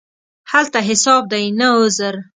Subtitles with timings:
[0.51, 2.15] هلته حساب دی، نه عذر.